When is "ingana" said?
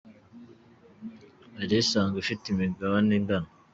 3.19-3.49